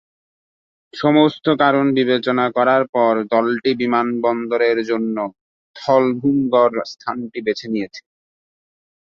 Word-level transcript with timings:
সমস্ত 0.93 1.45
কারণ 1.61 1.85
বিবেচনা 1.97 2.45
করার 2.57 2.83
পর, 2.95 3.13
দলটি 3.33 3.71
বিমানবন্দরের 3.81 4.77
জন্য 4.89 5.17
ধলভূমগড় 5.75 6.77
স্থানটি 6.91 7.39
বেছে 7.45 7.67
নেয়। 7.73 7.91